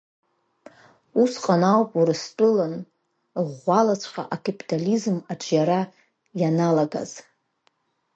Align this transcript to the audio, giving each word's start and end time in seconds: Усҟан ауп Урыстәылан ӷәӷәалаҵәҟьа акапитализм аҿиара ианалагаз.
Усҟан 1.21 1.63
ауп 1.71 1.89
Урыстәылан 1.99 2.73
ӷәӷәалаҵәҟьа 3.45 4.23
акапитализм 4.35 5.15
аҿиара 5.31 5.81
ианалагаз. 6.39 7.11